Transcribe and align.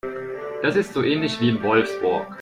Das 0.63 0.75
ist 0.77 0.93
so 0.95 1.03
ähnlich 1.03 1.39
wie 1.41 1.49
in 1.49 1.61
Wolfsburg 1.61 2.35